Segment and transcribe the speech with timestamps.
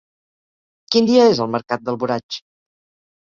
[0.95, 2.39] Quin dia és el mercat d'Alboraig?